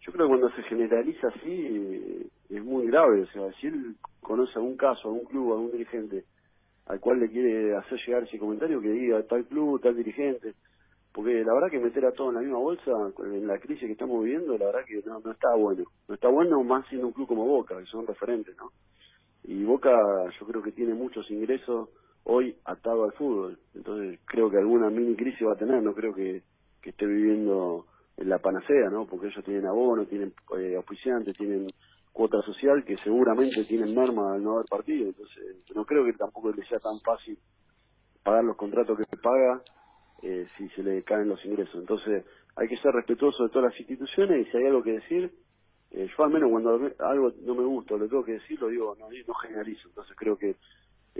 yo 0.00 0.12
creo 0.12 0.26
que 0.26 0.28
cuando 0.28 0.50
se 0.50 0.62
generaliza 0.64 1.28
así 1.28 1.40
eh, 1.48 2.26
es 2.50 2.64
muy 2.64 2.86
grave, 2.86 3.22
o 3.22 3.26
sea, 3.28 3.50
si 3.58 3.68
él 3.68 3.96
conoce 4.20 4.52
algún 4.56 4.76
caso, 4.76 5.08
algún 5.08 5.24
club, 5.24 5.52
algún 5.52 5.72
dirigente 5.72 6.24
al 6.86 7.00
cual 7.00 7.20
le 7.20 7.30
quiere 7.30 7.76
hacer 7.76 7.98
llegar 8.06 8.22
ese 8.24 8.38
comentario, 8.38 8.80
que 8.80 8.90
diga 8.90 9.22
tal 9.22 9.44
club, 9.46 9.80
tal 9.80 9.96
dirigente, 9.96 10.54
porque 11.12 11.42
la 11.44 11.54
verdad 11.54 11.70
que 11.70 11.78
meter 11.78 12.04
a 12.04 12.12
todos 12.12 12.30
en 12.30 12.36
la 12.36 12.40
misma 12.42 12.58
bolsa 12.58 12.90
en 13.24 13.46
la 13.46 13.58
crisis 13.58 13.86
que 13.86 13.92
estamos 13.92 14.22
viviendo, 14.22 14.56
la 14.56 14.66
verdad 14.66 14.84
que 14.86 15.02
no, 15.06 15.20
no 15.20 15.32
está 15.32 15.54
bueno, 15.54 15.84
no 16.08 16.14
está 16.14 16.28
bueno 16.28 16.62
más 16.62 16.86
siendo 16.88 17.06
un 17.06 17.12
club 17.14 17.28
como 17.28 17.46
Boca, 17.46 17.78
que 17.78 17.86
son 17.86 18.06
referentes, 18.06 18.54
¿no? 18.56 18.70
Y 19.44 19.64
Boca 19.64 19.90
yo 20.38 20.46
creo 20.46 20.62
que 20.62 20.72
tiene 20.72 20.94
muchos 20.94 21.30
ingresos 21.30 21.88
hoy 22.28 22.54
atado 22.64 23.04
al 23.04 23.12
fútbol. 23.12 23.58
Entonces 23.74 24.20
creo 24.26 24.50
que 24.50 24.58
alguna 24.58 24.90
mini 24.90 25.16
crisis 25.16 25.46
va 25.46 25.54
a 25.54 25.58
tener, 25.58 25.82
no 25.82 25.94
creo 25.94 26.14
que, 26.14 26.42
esté 26.82 27.04
viviendo 27.04 27.84
en 28.16 28.30
la 28.30 28.38
panacea, 28.38 28.88
¿no? 28.90 29.06
Porque 29.06 29.26
ellos 29.26 29.44
tienen 29.44 29.66
abono, 29.66 30.06
tienen 30.06 30.32
eh, 30.56 30.80
tienen 31.36 31.66
cuota 32.14 32.40
social 32.40 32.82
que 32.82 32.96
seguramente 32.96 33.62
tienen 33.64 33.94
merma 33.94 34.32
al 34.32 34.42
no 34.42 34.54
haber 34.54 34.64
partido. 34.70 35.08
Entonces 35.08 35.56
no 35.74 35.84
creo 35.84 36.06
que 36.06 36.14
tampoco 36.14 36.50
le 36.50 36.64
sea 36.66 36.78
tan 36.78 36.98
fácil 37.00 37.36
pagar 38.22 38.42
los 38.42 38.56
contratos 38.56 38.96
que 38.96 39.04
se 39.04 39.18
paga 39.18 39.60
eh, 40.22 40.46
si 40.56 40.66
se 40.70 40.82
le 40.82 41.02
caen 41.02 41.28
los 41.28 41.44
ingresos. 41.44 41.74
Entonces 41.74 42.24
hay 42.56 42.68
que 42.68 42.78
ser 42.78 42.92
respetuoso 42.92 43.42
de 43.42 43.50
todas 43.50 43.70
las 43.70 43.80
instituciones 43.80 44.46
y 44.46 44.50
si 44.50 44.56
hay 44.56 44.66
algo 44.66 44.82
que 44.82 44.92
decir, 44.92 45.30
eh, 45.90 46.08
yo 46.16 46.24
al 46.24 46.30
menos 46.30 46.50
cuando 46.50 46.90
algo 47.00 47.32
no 47.42 47.54
me 47.54 47.64
gusta 47.64 47.98
lo 47.98 48.08
tengo 48.08 48.24
que 48.24 48.32
decir, 48.32 48.58
lo 48.58 48.68
digo, 48.68 48.96
no, 48.98 49.08
no 49.10 49.34
generalizo. 49.34 49.88
Entonces 49.88 50.16
creo 50.16 50.38
que 50.38 50.56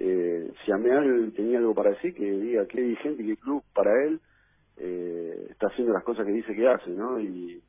eh, 0.00 0.52
si 0.64 0.70
Ameal 0.70 1.32
tenía 1.34 1.58
algo 1.58 1.74
para 1.74 1.90
decir, 1.90 2.14
que 2.14 2.24
diga 2.24 2.66
qué 2.66 2.80
dirigente 2.80 3.24
qué 3.24 3.36
club 3.36 3.64
para 3.74 3.90
él 4.04 4.20
eh, 4.76 5.48
está 5.50 5.66
haciendo 5.66 5.92
las 5.92 6.04
cosas 6.04 6.24
que 6.24 6.30
dice 6.30 6.54
que 6.54 6.68
hace, 6.68 6.90
¿no? 6.90 7.18
Y, 7.18 7.60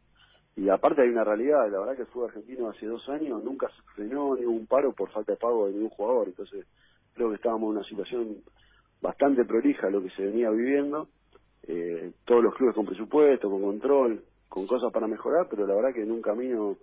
y 0.56 0.70
aparte 0.70 1.02
hay 1.02 1.10
una 1.10 1.24
realidad, 1.24 1.72
la 1.72 1.80
verdad 1.80 1.96
que 1.96 2.04
el 2.04 2.08
fútbol 2.10 2.30
argentino 2.30 2.70
hace 2.70 2.86
dos 2.86 3.08
años 3.10 3.44
nunca 3.44 3.68
se 3.69 3.81
frenó 3.95 4.36
ni 4.36 4.45
hubo 4.45 4.56
un 4.56 4.68
paro 4.68 4.94
por 4.94 5.09
falta 5.09 5.31
de 5.31 5.40
pago 5.40 5.66
de 5.66 5.74
ningún 5.74 5.90
jugador, 5.90 6.28
entonces 6.28 6.68
creo 7.16 7.30
que 7.30 7.36
estábamos 7.36 7.71
en 7.71 7.78
una 7.78 7.88
situación 7.88 8.38
bastante 9.02 9.44
prolija 9.45 9.90
lo 9.90 10.04
que 10.04 10.12
se 10.12 10.24
venía 10.24 10.52
viviendo, 10.52 11.07
eh, 11.64 12.12
todos 12.26 12.44
los 12.44 12.54
clubes 12.54 12.76
con 12.76 12.86
presupuesto, 12.86 13.50
con 13.50 13.62
control, 13.64 14.24
con 14.48 14.68
cosas 14.68 14.92
para 14.94 15.07
mejorar, 15.07 15.48
pero 15.50 15.66
la 15.66 15.74
verdad 15.74 15.94
que 15.95 16.04
en 16.04 16.12
un 16.12 16.21
camino 16.21 16.78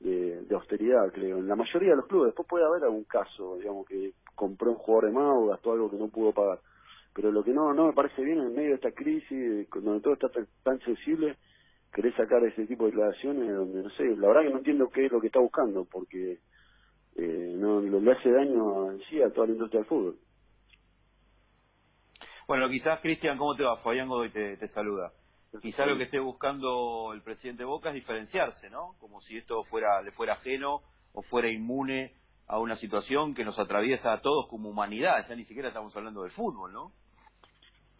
de, 0.00 0.54
austeridad, 0.54 1.12
creo. 1.12 1.38
En 1.38 1.48
la 1.48 1.56
mayoría 1.56 1.90
de 1.90 1.96
los 1.96 2.06
clubes, 2.06 2.28
después 2.28 2.48
puede 2.48 2.64
haber 2.64 2.84
algún 2.84 3.04
caso, 3.04 3.56
digamos, 3.56 3.86
que 3.86 4.12
compró 4.34 4.72
un 4.72 4.78
jugador 4.78 5.06
de 5.06 5.12
más 5.12 5.36
o 5.36 5.46
gastó 5.46 5.72
algo 5.72 5.90
que 5.90 5.96
no 5.96 6.08
pudo 6.08 6.32
pagar. 6.32 6.58
Pero 7.14 7.30
lo 7.30 7.42
que 7.42 7.52
no 7.52 7.74
no 7.74 7.88
me 7.88 7.92
parece 7.92 8.22
bien 8.22 8.38
en 8.38 8.54
medio 8.54 8.70
de 8.70 8.74
esta 8.76 8.92
crisis, 8.92 9.68
donde 9.70 10.00
todo 10.00 10.14
está 10.14 10.28
tan 10.62 10.78
sensible, 10.80 11.36
querés 11.92 12.14
sacar 12.14 12.42
ese 12.44 12.66
tipo 12.66 12.84
de 12.84 12.92
declaraciones 12.92 13.54
donde, 13.54 13.82
no 13.82 13.90
sé, 13.90 14.04
la 14.16 14.28
verdad 14.28 14.42
que 14.42 14.50
no 14.50 14.58
entiendo 14.58 14.88
qué 14.88 15.06
es 15.06 15.12
lo 15.12 15.20
que 15.20 15.26
está 15.26 15.40
buscando, 15.40 15.84
porque 15.84 16.38
eh, 17.16 17.54
no 17.56 17.80
le 17.80 18.12
hace 18.12 18.30
daño 18.30 18.96
sí 19.08 19.20
a 19.20 19.30
toda 19.30 19.48
la 19.48 19.52
industria 19.52 19.80
del 19.80 19.88
fútbol. 19.88 20.16
Bueno, 22.46 22.68
quizás, 22.68 23.00
Cristian, 23.00 23.38
¿cómo 23.38 23.54
te 23.54 23.62
va? 23.62 23.76
Fabián 23.78 24.08
Godoy 24.08 24.30
te, 24.30 24.56
te 24.56 24.68
saluda. 24.68 25.12
Quizás 25.58 25.86
lo 25.88 25.96
que 25.96 26.04
esté 26.04 26.20
buscando 26.20 27.12
el 27.12 27.22
presidente 27.22 27.64
Boca 27.64 27.88
es 27.88 27.96
diferenciarse, 27.96 28.70
¿no? 28.70 28.94
Como 29.00 29.20
si 29.20 29.36
esto 29.36 29.64
fuera 29.64 30.00
le 30.00 30.12
fuera 30.12 30.34
ajeno 30.34 30.82
o 31.12 31.22
fuera 31.22 31.50
inmune 31.50 32.14
a 32.46 32.58
una 32.60 32.76
situación 32.76 33.34
que 33.34 33.44
nos 33.44 33.58
atraviesa 33.58 34.12
a 34.12 34.20
todos 34.20 34.48
como 34.48 34.70
humanidad. 34.70 35.26
Ya 35.28 35.34
ni 35.34 35.44
siquiera 35.44 35.68
estamos 35.68 35.94
hablando 35.96 36.22
del 36.22 36.30
fútbol, 36.30 36.72
¿no? 36.72 36.92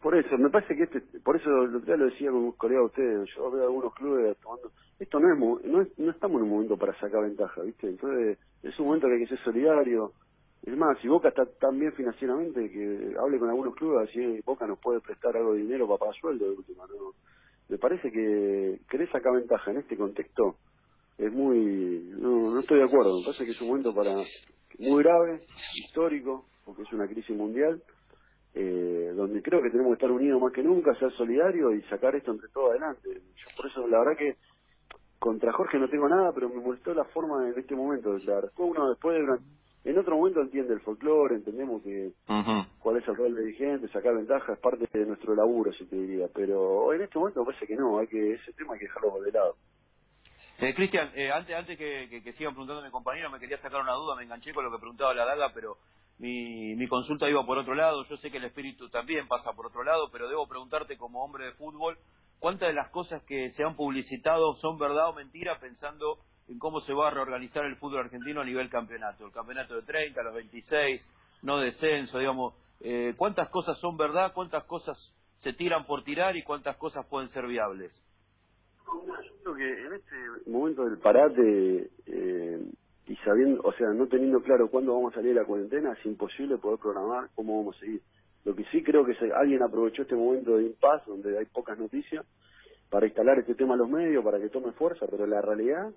Por 0.00 0.16
eso, 0.16 0.38
me 0.38 0.49
parece 0.49 0.76
que 0.76 0.85
este, 0.85 1.21
por 1.21 1.37
eso 1.37 1.50
ya 1.87 1.97
lo 1.97 2.07
decía 2.07 2.30
con 2.30 2.45
un 2.45 2.52
colega 2.52 2.80
de 2.80 2.87
ustedes, 2.87 3.28
yo 3.37 3.50
veo 3.50 3.64
algunos 3.64 3.92
clubes 3.95 4.38
tomando, 4.38 4.71
esto 4.99 5.21
no 5.21 5.33
es, 5.33 5.64
no, 5.66 5.87
no 5.99 6.11
estamos 6.11 6.38
en 6.38 6.45
un 6.45 6.50
momento 6.50 6.78
para 6.78 6.99
sacar 6.99 7.23
ventaja, 7.23 7.61
¿viste? 7.62 7.88
Entonces, 7.88 8.38
es 8.62 8.78
un 8.78 8.87
momento 8.87 9.09
que 9.09 9.14
hay 9.14 9.21
que 9.21 9.37
ser 9.37 9.45
solidario. 9.45 10.12
Es 10.62 10.75
más, 10.76 10.99
si 11.00 11.09
Boca 11.09 11.28
está 11.28 11.45
tan 11.45 11.78
bien 11.78 11.92
financieramente, 11.92 12.71
que 12.71 13.14
hable 13.19 13.38
con 13.38 13.50
algunos 13.50 13.75
clubes, 13.75 14.09
así 14.09 14.40
Boca 14.47 14.66
nos 14.66 14.78
puede 14.78 15.00
prestar 15.00 15.37
algo 15.37 15.52
de 15.52 15.62
dinero 15.62 15.87
para 15.87 15.99
pagar 15.99 16.14
sueldo 16.14 16.47
de 16.47 16.57
última, 16.57 16.87
¿no? 16.87 17.12
Me 17.70 17.78
parece 17.78 18.10
que 18.10 18.80
querer 18.90 19.10
sacar 19.10 19.32
ventaja 19.34 19.70
en 19.70 19.78
este 19.78 19.96
contexto 19.96 20.56
es 21.16 21.32
muy 21.32 22.10
no, 22.18 22.52
no 22.52 22.60
estoy 22.60 22.78
de 22.78 22.84
acuerdo. 22.84 23.18
Me 23.18 23.24
parece 23.24 23.44
que 23.44 23.52
es 23.52 23.60
un 23.60 23.68
momento 23.68 23.94
para 23.94 24.14
muy 24.78 25.02
grave 25.02 25.42
histórico 25.76 26.46
porque 26.64 26.82
es 26.82 26.92
una 26.92 27.06
crisis 27.06 27.36
mundial 27.36 27.82
eh, 28.54 29.12
donde 29.14 29.42
creo 29.42 29.62
que 29.62 29.70
tenemos 29.70 29.90
que 29.90 30.04
estar 30.04 30.10
unidos 30.10 30.40
más 30.40 30.52
que 30.52 30.62
nunca 30.62 30.94
ser 30.96 31.12
solidarios 31.12 31.74
y 31.74 31.82
sacar 31.82 32.16
esto 32.16 32.32
entre 32.32 32.48
todos 32.48 32.70
adelante. 32.70 33.08
Yo 33.14 33.46
por 33.56 33.66
eso 33.66 33.86
la 33.86 33.98
verdad 34.00 34.16
que 34.18 34.36
contra 35.18 35.52
Jorge 35.52 35.78
no 35.78 35.88
tengo 35.88 36.08
nada, 36.08 36.32
pero 36.32 36.48
me 36.48 36.60
molestó 36.60 36.94
la 36.94 37.04
forma 37.04 37.48
en 37.48 37.58
este 37.58 37.76
momento 37.76 38.12
de 38.12 38.18
Después 38.18 38.70
uno, 38.70 38.88
después 38.90 39.18
en 39.82 39.99
otro 39.99 40.16
momento 40.16 40.42
entiende 40.42 40.75
el 40.75 40.80
folclore, 40.80 41.37
entendemos 41.37 41.82
que 41.82 42.12
cuál 42.80 42.96
es 42.99 43.08
el 43.08 43.16
rol 43.16 43.34
del 43.34 43.46
dirigente, 43.46 43.88
sacar 43.88 44.14
ventaja 44.14 44.52
es 44.52 44.58
parte 44.58 44.87
de 44.92 45.06
nuestro 45.06 45.34
laburo, 45.34 45.72
si 45.72 45.87
te 45.87 45.96
diría. 45.96 46.26
Pero 46.34 46.92
en 46.92 47.02
este 47.02 47.18
momento 47.18 47.44
parece 47.44 47.66
que 47.66 47.76
no, 47.76 47.99
hay 47.99 48.06
que 48.06 48.34
ese 48.34 48.52
tema 48.52 48.75
hay 48.75 48.80
que 48.80 48.87
dejarlo 48.87 49.20
de 49.20 49.32
lado. 49.32 49.56
Eh, 50.58 50.75
Cristian, 50.75 51.10
eh, 51.14 51.30
antes, 51.30 51.56
antes 51.56 51.78
que, 51.78 52.20
que, 52.22 52.32
sigan 52.32 52.52
preguntando 52.52 52.82
a 52.82 52.84
mi 52.84 52.90
compañero, 52.90 53.30
me 53.30 53.38
quería 53.38 53.56
sacar 53.56 53.80
una 53.80 53.94
duda, 53.94 54.14
me 54.14 54.25
enganché 54.25 54.52
con 54.52 54.62
lo 54.62 54.70
que 54.70 54.78
preguntaba 54.78 55.14
la 55.14 55.25
daga, 55.25 55.52
pero 55.54 55.78
mi, 56.18 56.75
mi 56.76 56.87
consulta 56.87 57.30
iba 57.30 57.46
por 57.46 57.56
otro 57.56 57.75
lado. 57.75 58.04
Yo 58.04 58.18
sé 58.18 58.30
que 58.30 58.37
el 58.37 58.44
espíritu 58.44 58.90
también 58.90 59.26
pasa 59.26 59.52
por 59.54 59.66
otro 59.66 59.82
lado, 59.82 60.10
pero 60.12 60.28
debo 60.28 60.46
preguntarte 60.46 60.99
como 60.99 61.25
hombre 61.25 61.46
de 61.46 61.52
fútbol, 61.52 61.96
¿cuántas 62.38 62.68
de 62.68 62.75
las 62.75 62.90
cosas 62.90 63.22
que 63.22 63.50
se 63.52 63.64
han 63.64 63.75
publicitado 63.75 64.54
son 64.56 64.78
verdad 64.78 65.08
o 65.08 65.14
mentira 65.14 65.58
pensando 65.58 66.18
en 66.50 66.59
cómo 66.59 66.80
se 66.80 66.92
va 66.92 67.09
a 67.09 67.11
reorganizar 67.11 67.64
el 67.64 67.76
fútbol 67.76 68.00
argentino 68.00 68.40
a 68.40 68.45
nivel 68.45 68.69
campeonato? 68.69 69.25
El 69.25 69.33
campeonato 69.33 69.76
de 69.76 69.83
30, 69.83 70.23
los 70.23 70.35
26, 70.35 71.11
no 71.42 71.59
descenso, 71.59 72.19
digamos. 72.19 72.54
Eh, 72.80 73.14
¿Cuántas 73.16 73.49
cosas 73.50 73.78
son 73.78 73.97
verdad? 73.97 74.33
¿Cuántas 74.35 74.64
cosas 74.64 74.99
se 75.38 75.52
tiran 75.52 75.87
por 75.87 76.02
tirar 76.02 76.37
y 76.37 76.42
cuántas 76.42 76.76
cosas 76.76 77.07
pueden 77.07 77.28
ser 77.28 77.47
viables? 77.47 77.92
Yo 79.45 79.54
creo 79.54 79.54
que 79.54 79.87
en 79.87 79.92
este 79.95 80.50
momento 80.50 80.85
del 80.85 80.99
parate 80.99 81.90
eh, 82.07 82.61
y 83.07 83.16
sabiendo, 83.16 83.62
o 83.62 83.73
sea, 83.75 83.88
no 83.90 84.09
teniendo 84.09 84.42
claro 84.42 84.69
cuándo 84.69 84.95
vamos 84.95 85.12
a 85.12 85.16
salir 85.16 85.35
de 85.35 85.40
la 85.40 85.47
cuarentena, 85.47 85.92
es 85.92 86.04
imposible 86.04 86.59
poder 86.59 86.80
programar 86.80 87.28
cómo 87.35 87.59
vamos 87.59 87.76
a 87.76 87.80
seguir. 87.80 88.02
Lo 88.45 88.54
que 88.57 88.64
sí 88.73 88.83
creo 88.83 89.04
que 89.04 89.14
alguien 89.35 89.62
aprovechó 89.62 90.02
este 90.02 90.16
momento 90.16 90.57
de 90.57 90.64
impas, 90.64 91.04
donde 91.07 91.38
hay 91.38 91.45
pocas 91.47 91.78
noticias, 91.78 92.26
para 92.88 93.07
instalar 93.07 93.38
este 93.38 93.54
tema 93.54 93.75
a 93.75 93.76
los 93.76 93.88
medios, 93.88 94.25
para 94.25 94.40
que 94.40 94.49
tome 94.49 94.73
fuerza, 94.73 95.07
pero 95.09 95.26
la 95.26 95.40
realidad, 95.40 95.90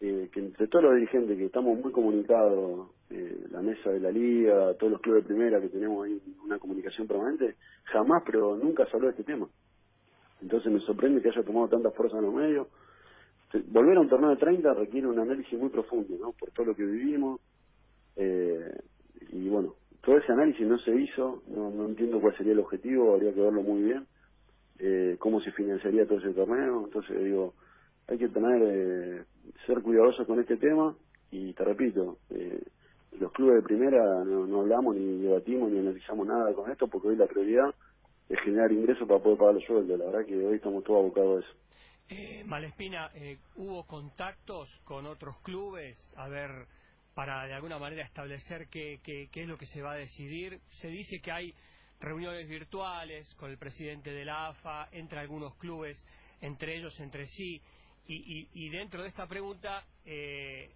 eh, 0.00 0.28
que 0.32 0.40
entre 0.40 0.66
todos 0.68 0.84
los 0.84 0.94
dirigentes 0.94 1.36
que 1.36 1.46
estamos 1.46 1.78
muy 1.78 1.92
comunicados, 1.92 2.90
eh, 3.10 3.46
la 3.50 3.62
mesa 3.62 3.90
de 3.90 4.00
la 4.00 4.10
liga, 4.10 4.74
todos 4.74 4.92
los 4.92 5.00
clubes 5.00 5.22
de 5.22 5.28
primera 5.28 5.60
que 5.60 5.68
tenemos 5.68 6.04
ahí 6.04 6.20
una 6.44 6.58
comunicación 6.58 7.06
permanente, 7.06 7.56
jamás, 7.84 8.22
pero 8.26 8.56
nunca 8.56 8.84
se 8.86 8.96
habló 8.96 9.06
de 9.08 9.12
este 9.12 9.24
tema. 9.24 9.48
Entonces 10.42 10.70
me 10.70 10.80
sorprende 10.80 11.22
que 11.22 11.30
haya 11.30 11.42
tomado 11.42 11.68
tanta 11.68 11.90
fuerza 11.92 12.18
en 12.18 12.24
los 12.24 12.34
medios, 12.34 12.68
volver 13.68 13.96
a 13.96 14.00
un 14.00 14.08
torneo 14.08 14.30
de 14.30 14.36
30 14.36 14.74
requiere 14.74 15.06
un 15.06 15.18
análisis 15.18 15.58
muy 15.58 15.70
profundo, 15.70 16.16
¿no? 16.20 16.32
Por 16.32 16.50
todo 16.50 16.66
lo 16.66 16.74
que 16.74 16.84
vivimos. 16.84 17.40
Eh, 18.16 18.70
y 19.32 19.48
bueno, 19.48 19.74
todo 20.02 20.18
ese 20.18 20.32
análisis 20.32 20.66
no 20.66 20.78
se 20.78 20.94
hizo, 20.94 21.42
no, 21.48 21.70
no 21.70 21.86
entiendo 21.86 22.20
cuál 22.20 22.36
sería 22.36 22.52
el 22.52 22.60
objetivo, 22.60 23.14
habría 23.14 23.32
que 23.32 23.40
verlo 23.40 23.62
muy 23.62 23.82
bien, 23.82 24.06
eh, 24.78 25.16
cómo 25.18 25.40
se 25.40 25.52
financiaría 25.52 26.06
todo 26.06 26.18
ese 26.18 26.32
torneo. 26.32 26.84
Entonces 26.84 27.22
digo, 27.24 27.54
hay 28.08 28.18
que 28.18 28.28
tener, 28.28 28.62
eh, 28.62 29.24
ser 29.66 29.82
cuidadosos 29.82 30.26
con 30.26 30.40
este 30.40 30.56
tema 30.56 30.94
y 31.30 31.52
te 31.54 31.64
repito, 31.64 32.18
eh, 32.30 32.62
los 33.18 33.32
clubes 33.32 33.56
de 33.56 33.62
primera 33.62 34.24
no, 34.24 34.46
no 34.46 34.60
hablamos 34.60 34.96
ni 34.96 35.22
debatimos 35.22 35.70
ni 35.70 35.78
analizamos 35.78 36.26
nada 36.26 36.52
con 36.54 36.70
esto 36.70 36.86
porque 36.88 37.08
hoy 37.08 37.16
la 37.16 37.26
prioridad 37.26 37.74
es 38.28 38.40
generar 38.40 38.72
ingresos 38.72 39.06
para 39.06 39.22
poder 39.22 39.38
pagar 39.38 39.54
los 39.54 39.64
sueldos. 39.64 39.98
La 39.98 40.06
verdad 40.06 40.26
que 40.26 40.36
hoy 40.36 40.56
estamos 40.56 40.84
todos 40.84 41.00
abocados 41.00 41.44
a 41.44 41.46
eso. 41.46 41.58
Eh, 42.08 42.44
Malespina, 42.44 43.10
eh, 43.14 43.38
¿hubo 43.56 43.84
contactos 43.84 44.70
con 44.84 45.06
otros 45.06 45.38
clubes? 45.40 45.96
A 46.16 46.28
ver, 46.28 46.50
para 47.14 47.46
de 47.46 47.54
alguna 47.54 47.78
manera 47.78 48.04
establecer 48.04 48.68
qué, 48.68 49.00
qué, 49.02 49.28
es 49.32 49.48
lo 49.48 49.56
que 49.56 49.66
se 49.66 49.82
va 49.82 49.92
a 49.92 49.96
decidir. 49.96 50.60
Se 50.68 50.88
dice 50.88 51.20
que 51.20 51.32
hay 51.32 51.54
reuniones 52.00 52.48
virtuales 52.48 53.32
con 53.34 53.50
el 53.50 53.58
presidente 53.58 54.10
de 54.12 54.24
la 54.24 54.48
AFA, 54.48 54.88
entre 54.92 55.18
algunos 55.18 55.56
clubes, 55.56 55.96
entre 56.40 56.76
ellos, 56.76 56.98
entre 57.00 57.26
sí. 57.26 57.60
Y, 58.08 58.48
y, 58.52 58.68
dentro 58.70 59.02
de 59.02 59.08
esta 59.08 59.26
pregunta, 59.26 59.82
eh, 60.04 60.70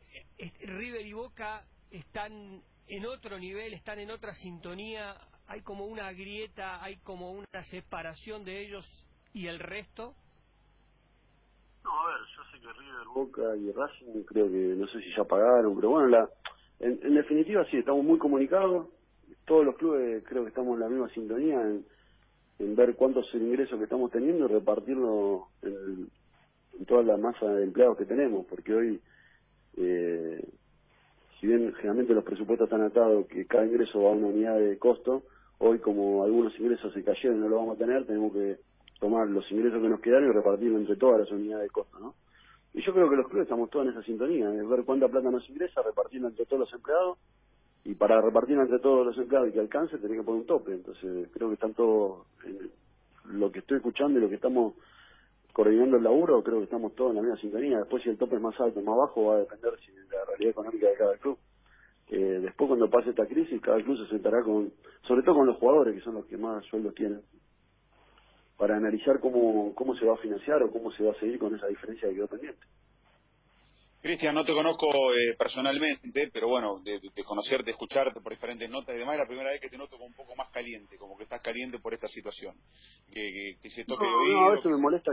River 0.62 1.06
y 1.06 1.12
Boca 1.12 1.64
están 1.90 2.60
en 2.88 3.06
otro 3.06 3.38
nivel, 3.38 3.72
están 3.72 4.00
en 4.00 4.10
otra 4.10 4.32
sintonía, 4.34 5.14
hay 5.46 5.62
como 5.62 5.84
una 5.84 6.12
grieta, 6.12 6.82
hay 6.82 6.96
como 6.98 7.30
una 7.30 7.64
separación 7.70 8.44
de 8.44 8.60
ellos 8.60 8.84
y 9.32 9.46
el 9.46 9.60
resto. 9.60 10.14
No, 11.84 12.00
a 12.00 12.06
ver, 12.06 12.20
yo 12.36 12.42
sé 12.50 12.60
que 12.60 12.72
River, 12.72 13.06
Boca 13.14 13.56
y 13.56 13.72
Racing 13.72 14.24
creo 14.24 14.46
que 14.46 14.74
no 14.76 14.86
sé 14.88 15.00
si 15.00 15.14
ya 15.16 15.24
pagaron, 15.24 15.76
pero 15.76 15.90
bueno, 15.90 16.08
la, 16.08 16.28
en, 16.80 17.14
definitiva 17.14 17.64
sí, 17.70 17.78
estamos 17.78 18.04
muy 18.04 18.18
comunicados. 18.18 18.88
Todos 19.46 19.64
los 19.64 19.76
clubes 19.76 20.24
creo 20.24 20.42
que 20.42 20.48
estamos 20.48 20.74
en 20.74 20.80
la 20.80 20.88
misma 20.88 21.08
sintonía 21.10 21.60
en, 21.60 22.76
ver 22.76 22.94
cuántos 22.94 23.26
es 23.28 23.34
el 23.34 23.42
ingreso 23.42 23.78
que 23.78 23.84
estamos 23.84 24.10
teniendo 24.10 24.44
y 24.44 24.48
repartirlo 24.48 25.48
en, 25.62 26.10
toda 26.86 27.02
la 27.02 27.16
masa 27.16 27.46
de 27.46 27.64
empleados 27.64 27.96
que 27.96 28.04
tenemos, 28.04 28.46
porque 28.46 28.74
hoy, 28.74 29.00
eh, 29.76 30.42
si 31.38 31.46
bien 31.46 31.72
generalmente 31.74 32.14
los 32.14 32.24
presupuestos 32.24 32.66
están 32.66 32.82
atados, 32.82 33.26
que 33.26 33.46
cada 33.46 33.66
ingreso 33.66 34.02
va 34.02 34.10
a 34.10 34.14
una 34.14 34.28
unidad 34.28 34.58
de 34.58 34.78
costo, 34.78 35.22
hoy 35.58 35.78
como 35.78 36.24
algunos 36.24 36.58
ingresos 36.58 36.92
se 36.92 37.04
cayeron 37.04 37.38
y 37.38 37.40
no 37.40 37.48
lo 37.48 37.56
vamos 37.56 37.76
a 37.76 37.78
tener, 37.78 38.06
tenemos 38.06 38.32
que 38.32 38.58
tomar 38.98 39.28
los 39.28 39.50
ingresos 39.50 39.80
que 39.80 39.88
nos 39.88 40.00
quedaron 40.00 40.30
y 40.30 40.32
repartirlo 40.32 40.78
entre 40.78 40.96
todas 40.96 41.20
las 41.20 41.30
unidades 41.30 41.64
de 41.64 41.70
costo, 41.70 41.98
¿no? 41.98 42.14
Y 42.72 42.82
yo 42.82 42.92
creo 42.92 43.10
que 43.10 43.16
los 43.16 43.26
clubes 43.26 43.44
estamos 43.44 43.68
todos 43.70 43.86
en 43.86 43.92
esa 43.92 44.02
sintonía, 44.02 44.54
es 44.54 44.68
ver 44.68 44.84
cuánta 44.84 45.08
plata 45.08 45.30
nos 45.30 45.48
ingresa, 45.50 45.82
repartirlo 45.82 46.28
entre 46.28 46.46
todos 46.46 46.60
los 46.60 46.72
empleados, 46.72 47.18
y 47.84 47.94
para 47.94 48.20
repartirlo 48.20 48.62
entre 48.62 48.78
todos 48.78 49.06
los 49.06 49.18
empleados 49.18 49.48
y 49.48 49.52
que 49.52 49.60
alcance, 49.60 49.98
tenés 49.98 50.18
que 50.18 50.22
poner 50.22 50.42
un 50.42 50.46
tope. 50.46 50.72
Entonces, 50.72 51.28
creo 51.32 51.48
que 51.48 51.54
están 51.54 51.74
todos, 51.74 52.26
en 52.44 52.70
lo 53.40 53.50
que 53.50 53.60
estoy 53.60 53.78
escuchando 53.78 54.18
y 54.18 54.22
lo 54.22 54.28
que 54.28 54.34
estamos 54.34 54.74
coordinando 55.52 55.96
el 55.96 56.04
laburo, 56.04 56.42
creo 56.42 56.58
que 56.58 56.64
estamos 56.64 56.94
todos 56.94 57.10
en 57.10 57.16
la 57.16 57.22
misma 57.22 57.40
sintonía. 57.40 57.78
Después, 57.78 58.02
si 58.02 58.10
el 58.10 58.18
tope 58.18 58.36
es 58.36 58.42
más 58.42 58.58
alto 58.60 58.80
o 58.80 58.82
más 58.82 58.96
bajo, 58.96 59.26
va 59.26 59.36
a 59.36 59.38
depender 59.40 59.72
si 59.84 59.92
de 59.92 60.16
la 60.16 60.24
realidad 60.24 60.50
económica 60.50 60.88
de 60.88 60.96
cada 60.96 61.16
club. 61.18 61.38
Eh, 62.08 62.40
después, 62.42 62.68
cuando 62.68 62.90
pase 62.90 63.10
esta 63.10 63.26
crisis, 63.26 63.60
cada 63.60 63.82
club 63.82 63.98
se 63.98 64.10
sentará 64.10 64.42
con, 64.42 64.72
sobre 65.02 65.22
todo 65.22 65.36
con 65.36 65.46
los 65.46 65.56
jugadores, 65.58 65.94
que 65.94 66.00
son 66.00 66.14
los 66.14 66.26
que 66.26 66.36
más 66.36 66.64
sueldos 66.66 66.94
tienen 66.94 67.20
para 68.60 68.76
analizar 68.76 69.20
cómo, 69.20 69.74
cómo 69.74 69.94
se 69.94 70.04
va 70.04 70.12
a 70.12 70.18
financiar 70.18 70.62
o 70.62 70.70
cómo 70.70 70.92
se 70.92 71.02
va 71.02 71.12
a 71.12 71.18
seguir 71.18 71.38
con 71.38 71.54
esa 71.54 71.66
diferencia 71.66 72.06
que 72.10 72.16
quedó 72.16 72.28
pendiente. 72.28 72.60
Cristian, 74.00 74.34
no 74.34 74.44
te 74.44 74.54
conozco 74.54 74.86
eh, 75.14 75.36
personalmente, 75.38 76.30
pero 76.32 76.48
bueno, 76.48 76.80
de, 76.82 77.00
conocerte, 77.22 77.70
escucharte 77.70 78.20
por 78.22 78.32
diferentes 78.32 78.68
notas 78.70 78.94
y 78.94 78.98
demás, 78.98 79.14
es 79.14 79.20
la 79.20 79.26
primera 79.26 79.50
vez 79.50 79.60
que 79.60 79.68
te 79.68 79.76
noto 79.76 79.96
como 79.96 80.06
un 80.06 80.14
poco 80.14 80.34
más 80.36 80.48
caliente, 80.50 80.96
como 80.96 81.18
que 81.18 81.24
estás 81.24 81.42
caliente 81.42 81.78
por 81.78 81.92
esta 81.92 82.08
situación. 82.08 82.56
Que, 83.12 83.56
que, 83.62 83.70
se 83.70 83.84
toque 83.84 84.06
no, 84.06 84.24
de 84.24 84.32
no, 84.32 84.52
veces 84.52 84.70
me 84.70 84.78
molesta 84.78 85.12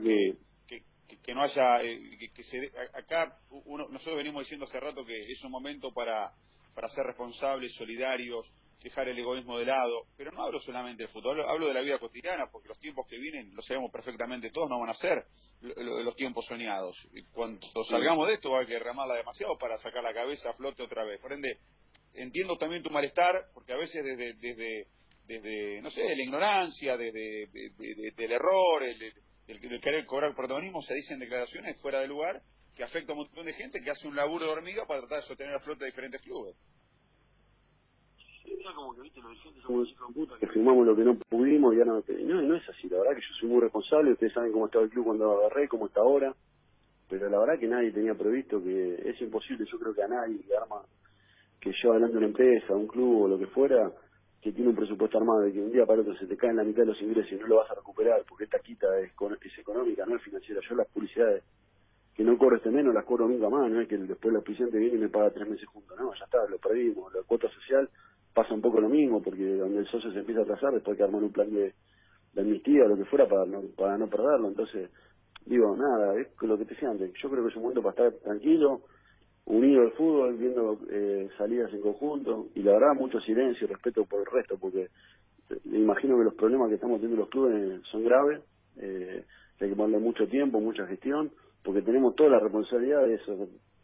que, 0.00 0.34
que, 0.66 1.18
que, 1.22 1.34
no 1.34 1.42
haya, 1.42 1.82
eh, 1.82 2.30
que, 2.34 2.42
se, 2.42 2.72
acá 2.94 3.38
uno, 3.50 3.86
nosotros 3.90 4.16
venimos 4.16 4.44
diciendo 4.44 4.64
hace 4.64 4.80
rato 4.80 5.04
que 5.04 5.30
es 5.30 5.44
un 5.44 5.50
momento 5.50 5.92
para, 5.92 6.32
para 6.74 6.88
ser 6.88 7.04
responsables, 7.04 7.74
solidarios, 7.74 8.50
dejar 8.82 9.08
el 9.08 9.18
egoísmo 9.18 9.58
de 9.58 9.66
lado, 9.66 10.06
pero 10.16 10.30
no 10.30 10.42
hablo 10.42 10.60
solamente 10.60 11.02
del 11.02 11.12
fútbol, 11.12 11.40
hablo, 11.40 11.66
de 11.66 11.74
la 11.74 11.80
vida 11.80 11.98
cotidiana, 11.98 12.48
porque 12.50 12.68
los 12.68 12.78
tiempos 12.78 13.06
que 13.08 13.18
vienen, 13.18 13.54
lo 13.54 13.62
sabemos 13.62 13.90
perfectamente 13.90 14.50
todos, 14.50 14.70
no 14.70 14.78
van 14.78 14.90
a 14.90 14.94
ser 14.94 15.24
los 15.60 16.14
tiempos 16.14 16.46
soñados. 16.46 16.96
Y 17.12 17.24
cuando 17.24 17.60
salgamos 17.88 18.28
de 18.28 18.34
esto 18.34 18.52
va 18.52 18.60
a 18.60 18.66
que 18.66 18.78
remarla 18.78 19.14
demasiado 19.14 19.58
para 19.58 19.78
sacar 19.78 20.02
la 20.04 20.14
cabeza 20.14 20.50
a 20.50 20.54
flote 20.54 20.84
otra 20.84 21.04
vez. 21.04 21.20
Por 21.20 21.32
ende, 21.32 21.58
entiendo 22.14 22.56
también 22.56 22.82
tu 22.82 22.90
malestar, 22.90 23.34
porque 23.52 23.72
a 23.72 23.76
veces 23.76 24.04
desde, 24.04 24.34
desde, 24.34 24.86
desde 25.26 25.82
no 25.82 25.90
sé, 25.90 26.14
la 26.14 26.22
ignorancia, 26.22 26.96
desde 26.96 27.48
del 27.48 28.32
error, 28.32 28.84
el, 28.84 29.12
el, 29.48 29.80
querer 29.80 30.06
cobrar 30.06 30.36
protagonismo, 30.36 30.80
se 30.82 30.94
dicen 30.94 31.18
declaraciones 31.18 31.80
fuera 31.80 32.00
de 32.00 32.06
lugar 32.06 32.40
que 32.76 32.84
afecta 32.84 33.10
a 33.10 33.16
un 33.16 33.22
montón 33.22 33.44
de 33.44 33.54
gente 33.54 33.80
que 33.82 33.90
hace 33.90 34.06
un 34.06 34.14
laburo 34.14 34.46
de 34.46 34.52
hormiga 34.52 34.86
para 34.86 35.00
tratar 35.00 35.22
de 35.22 35.26
sostener 35.26 35.52
a 35.52 35.60
flote 35.60 35.84
diferentes 35.84 36.22
clubes 36.22 36.54
como 38.74 38.94
que, 38.94 39.02
viste, 39.02 39.20
los 39.20 39.30
dirigentes 39.30 39.62
somos 39.62 39.92
unos 39.98 40.12
puta 40.14 40.38
que 40.38 40.46
firmamos 40.46 40.86
lo 40.86 40.96
que 40.96 41.04
no 41.04 41.16
pudimos 41.28 41.74
y 41.74 41.78
ya 41.78 41.84
no, 41.84 42.02
no, 42.02 42.42
no 42.42 42.54
es 42.54 42.68
así, 42.68 42.88
la 42.88 42.98
verdad 42.98 43.14
que 43.14 43.22
yo 43.22 43.34
soy 43.40 43.48
muy 43.48 43.60
responsable, 43.60 44.12
ustedes 44.12 44.32
saben 44.32 44.52
cómo 44.52 44.66
estaba 44.66 44.84
el 44.84 44.90
club 44.90 45.06
cuando 45.06 45.38
agarré, 45.38 45.68
cómo 45.68 45.86
está 45.86 46.00
ahora, 46.00 46.34
pero 47.08 47.28
la 47.28 47.38
verdad 47.38 47.58
que 47.58 47.66
nadie 47.66 47.90
tenía 47.92 48.14
previsto 48.14 48.62
que 48.62 48.94
es 49.08 49.20
imposible, 49.20 49.66
yo 49.70 49.78
creo 49.78 49.94
que 49.94 50.02
a 50.02 50.08
nadie 50.08 50.38
que 50.40 50.56
arma, 50.56 50.82
que 51.60 51.72
lleva 51.72 51.94
adelante 51.94 52.18
una 52.18 52.26
empresa, 52.26 52.74
un 52.74 52.86
club 52.86 53.22
o 53.22 53.28
lo 53.28 53.38
que 53.38 53.46
fuera, 53.46 53.90
que 54.40 54.52
tiene 54.52 54.70
un 54.70 54.76
presupuesto 54.76 55.18
armado 55.18 55.46
y 55.46 55.52
que 55.52 55.60
un 55.60 55.72
día 55.72 55.84
para 55.84 56.02
otro 56.02 56.16
se 56.16 56.26
te 56.26 56.36
cae 56.36 56.50
en 56.50 56.56
la 56.56 56.64
mitad 56.64 56.82
de 56.82 56.86
los 56.86 57.02
ingresos 57.02 57.32
y 57.32 57.36
no 57.36 57.46
lo 57.46 57.56
vas 57.56 57.70
a 57.70 57.74
recuperar 57.74 58.22
porque 58.28 58.44
esta 58.44 58.60
quita 58.60 58.86
es, 59.00 59.10
es 59.10 59.58
económica, 59.58 60.06
no 60.06 60.16
es 60.16 60.22
financiera. 60.22 60.60
Yo 60.68 60.76
las 60.76 60.86
publicidades 60.88 61.42
que 62.14 62.22
no 62.22 62.36
corro 62.38 62.56
este 62.56 62.70
menos 62.70 62.94
las 62.94 63.04
cobro 63.04 63.28
nunca 63.28 63.48
más, 63.48 63.70
no 63.70 63.80
es 63.80 63.88
que 63.88 63.96
después 63.96 64.30
el 64.30 64.36
auspiciante 64.36 64.78
viene 64.78 64.96
y 64.96 65.00
me 65.00 65.08
paga 65.08 65.30
tres 65.30 65.48
meses 65.48 65.66
juntos, 65.68 65.96
no, 65.98 66.12
ya 66.14 66.24
está, 66.24 66.46
lo 66.48 66.58
perdimos, 66.58 67.12
la 67.12 67.22
cuota 67.22 67.48
social 67.48 67.88
pasa 68.38 68.54
un 68.54 68.60
poco 68.60 68.80
lo 68.80 68.88
mismo, 68.88 69.20
porque 69.20 69.56
donde 69.56 69.80
el 69.80 69.86
socio 69.88 70.12
se 70.12 70.20
empieza 70.20 70.42
a 70.42 70.44
atrasar, 70.44 70.72
después 70.72 70.94
hay 70.94 70.98
que 70.98 71.02
armar 71.02 71.24
un 71.24 71.32
plan 71.32 71.50
de, 71.50 71.74
de 72.34 72.40
amnistía 72.40 72.84
o 72.84 72.88
lo 72.88 72.96
que 72.96 73.04
fuera 73.06 73.26
para 73.26 73.44
no, 73.46 73.62
para 73.76 73.98
no 73.98 74.06
perderlo. 74.08 74.46
Entonces, 74.46 74.90
digo, 75.44 75.76
nada, 75.76 76.14
es 76.20 76.28
lo 76.40 76.56
que 76.56 76.64
te 76.64 76.74
decía 76.74 76.88
antes, 76.88 77.12
yo 77.20 77.28
creo 77.30 77.42
que 77.42 77.50
es 77.50 77.56
un 77.56 77.62
momento 77.62 77.82
para 77.82 78.06
estar 78.06 78.20
tranquilo, 78.22 78.82
unido 79.46 79.82
al 79.82 79.92
fútbol, 79.92 80.36
viendo 80.36 80.78
eh, 80.88 81.28
salidas 81.36 81.72
en 81.72 81.80
conjunto, 81.80 82.46
y 82.54 82.62
la 82.62 82.74
verdad 82.74 82.94
mucho 82.94 83.18
silencio 83.20 83.66
y 83.66 83.70
respeto 83.70 84.04
por 84.04 84.20
el 84.20 84.26
resto, 84.26 84.56
porque 84.56 84.86
me 85.64 85.78
imagino 85.78 86.16
que 86.16 86.24
los 86.24 86.34
problemas 86.34 86.68
que 86.68 86.76
estamos 86.76 87.00
teniendo 87.00 87.22
los 87.22 87.30
clubes 87.30 87.82
son 87.90 88.04
graves, 88.04 88.40
eh, 88.76 89.24
hay 89.60 89.68
que 89.68 89.74
ponerle 89.74 89.98
mucho 89.98 90.28
tiempo, 90.28 90.60
mucha 90.60 90.86
gestión, 90.86 91.32
porque 91.64 91.82
tenemos 91.82 92.14
toda 92.14 92.30
la 92.30 92.38
responsabilidad 92.38 93.04
de 93.04 93.14
esa 93.14 93.32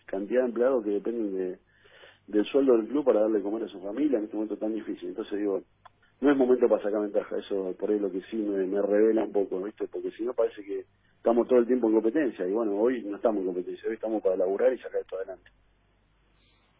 cantidad 0.07 0.43
de 0.43 0.47
empleados 0.47 0.85
que 0.85 0.91
dependen 0.91 1.35
de, 1.35 1.59
del 2.27 2.45
sueldo 2.47 2.77
del 2.77 2.89
club 2.89 3.05
para 3.05 3.21
darle 3.21 3.43
comer 3.43 3.65
a 3.65 3.69
su 3.69 3.81
familia 3.81 4.19
en 4.19 4.25
este 4.25 4.37
momento 4.37 4.57
tan 4.57 4.73
difícil. 4.75 5.11
Entonces 5.11 5.39
digo, 5.39 5.63
no 6.21 6.31
es 6.31 6.37
momento 6.37 6.69
para 6.69 6.83
sacar 6.83 7.03
ventaja, 7.03 7.37
eso 7.39 7.75
por 7.79 7.91
ahí 7.91 7.99
lo 7.99 8.11
que 8.11 8.23
sí 8.31 8.37
me, 8.37 8.67
me 8.67 8.81
revela 8.81 9.25
un 9.25 9.33
poco, 9.33 9.63
¿viste? 9.63 9.87
Porque 9.89 10.11
si 10.13 10.25
no 10.25 10.33
parece 10.33 10.65
que 10.65 10.85
estamos 11.17 11.47
todo 11.49 11.59
el 11.59 11.67
tiempo 11.67 11.89
en 11.89 11.95
competencia, 11.95 12.47
y 12.47 12.53
bueno, 12.53 12.77
hoy 12.77 13.03
no 13.03 13.17
estamos 13.17 13.41
en 13.41 13.47
competencia, 13.47 13.89
hoy 13.89 13.95
estamos 13.95 14.23
para 14.23 14.37
laburar 14.37 14.73
y 14.73 14.79
sacar 14.79 15.01
esto 15.01 15.17
adelante. 15.17 15.51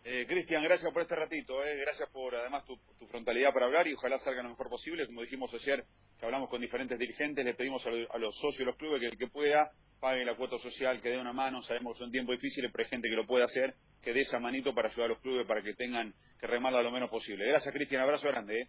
Eh, 0.07 0.27
Cristian, 0.29 0.63
gracias 0.63 0.93
por 0.93 1.01
este 1.01 1.17
ratito, 1.17 1.65
eh. 1.65 1.77
gracias 1.79 2.11
por 2.11 2.35
además 2.35 2.63
tu, 2.67 2.77
frontalidad 3.07 3.55
para 3.55 3.65
hablar 3.65 3.89
y 3.89 3.95
ojalá 3.95 4.19
salga 4.19 4.43
lo 4.43 4.51
mejor 4.51 4.69
posible. 4.69 5.07
Como 5.07 5.23
dijimos 5.23 5.53
ayer, 5.55 5.83
que 6.19 6.27
hablamos 6.27 6.51
con 6.51 6.61
diferentes 6.61 6.99
dirigentes, 6.99 7.43
le 7.43 7.55
pedimos 7.55 7.83
a, 7.87 8.19
los 8.19 8.37
socios 8.37 8.59
de 8.59 8.65
los 8.67 8.77
clubes 8.77 9.01
que 9.01 9.07
el 9.07 9.17
que 9.17 9.29
pueda 9.29 9.71
pague 10.01 10.23
la 10.23 10.37
cuota 10.37 10.59
social, 10.59 11.01
que 11.01 11.09
dé 11.09 11.19
una 11.19 11.33
mano. 11.33 11.63
Sabemos 11.63 11.95
que 11.95 12.01
son 12.01 12.11
tiempos 12.11 12.35
difíciles, 12.35 12.71
pero 12.71 12.85
hay 12.85 12.91
gente 12.91 13.09
que 13.09 13.17
lo 13.17 13.27
puede 13.27 13.45
hacer, 13.45 13.75
que 14.03 14.13
dé 14.13 14.21
esa 14.21 14.39
manito 14.39 14.75
para 14.75 14.89
ayudar 14.89 15.07
a 15.07 15.15
los 15.15 15.21
clubes 15.21 15.47
para 15.47 15.63
que 15.63 15.73
tengan 15.73 16.13
que 16.39 16.47
remarla 16.47 16.83
lo 16.83 16.91
menos 16.91 17.09
posible. 17.09 17.47
Gracias, 17.47 17.73
Cristian, 17.73 18.03
abrazo 18.03 18.29
grande. 18.29 18.61
Eh. 18.61 18.69